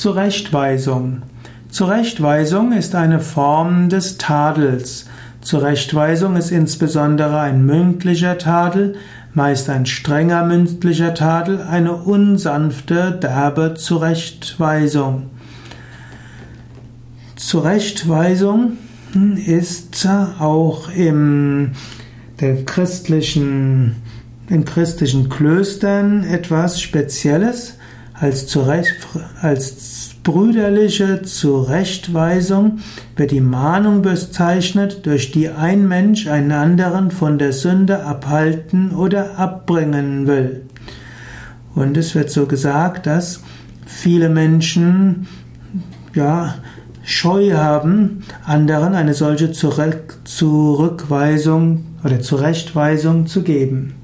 [0.00, 1.20] Zurechtweisung.
[1.68, 5.04] Zurechtweisung ist eine Form des Tadels.
[5.42, 8.94] Zurechtweisung ist insbesondere ein mündlicher Tadel,
[9.34, 15.28] meist ein strenger mündlicher Tadel, eine unsanfte, derbe Zurechtweisung.
[17.36, 18.78] Zurechtweisung
[19.44, 20.08] ist
[20.38, 21.72] auch im
[22.40, 23.96] der christlichen,
[24.48, 27.74] in christlichen Klöstern etwas Spezielles
[28.20, 28.94] als, zurecht,
[29.40, 32.80] als brüderliche Zurechtweisung
[33.16, 39.38] wird die Mahnung bezeichnet, durch die ein Mensch einen anderen von der Sünde abhalten oder
[39.38, 40.66] abbringen will.
[41.74, 43.42] Und es wird so gesagt, dass
[43.86, 45.26] viele Menschen
[46.14, 46.56] ja
[47.02, 53.94] Scheu haben, anderen eine solche Zurückweisung oder Zurechtweisung zu geben.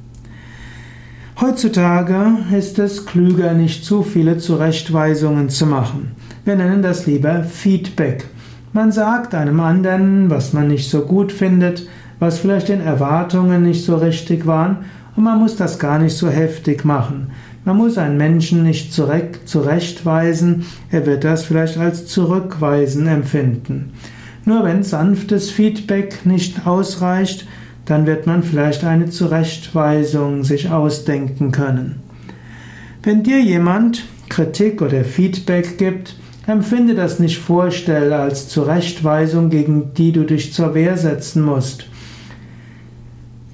[1.38, 6.12] Heutzutage ist es klüger, nicht zu viele Zurechtweisungen zu machen.
[6.46, 8.24] Wir nennen das lieber Feedback.
[8.72, 11.86] Man sagt einem anderen, was man nicht so gut findet,
[12.20, 16.30] was vielleicht den Erwartungen nicht so richtig waren, und man muss das gar nicht so
[16.30, 17.30] heftig machen.
[17.66, 23.92] Man muss einen Menschen nicht zurechtweisen, er wird das vielleicht als zurückweisen empfinden.
[24.46, 27.46] Nur wenn sanftes Feedback nicht ausreicht,
[27.86, 32.02] dann wird man vielleicht eine Zurechtweisung sich ausdenken können.
[33.02, 40.12] Wenn dir jemand Kritik oder Feedback gibt, empfinde das nicht vorstell als Zurechtweisung, gegen die
[40.12, 41.88] du dich zur Wehr setzen musst.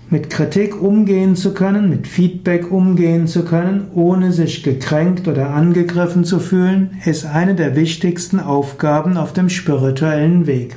[0.08, 6.24] Mit Kritik umgehen zu können, mit Feedback umgehen zu können, ohne sich gekränkt oder angegriffen
[6.24, 10.76] zu fühlen, ist eine der wichtigsten Aufgaben auf dem spirituellen Weg.